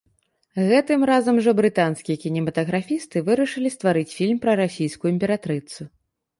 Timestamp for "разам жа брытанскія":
1.09-2.15